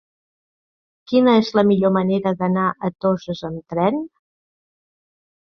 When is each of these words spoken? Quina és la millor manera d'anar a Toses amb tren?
Quina 1.11 1.35
és 1.41 1.51
la 1.59 1.65
millor 1.73 1.93
manera 1.99 2.33
d'anar 2.41 2.65
a 2.71 2.91
Toses 3.07 3.45
amb 3.51 3.75
tren? 3.77 4.03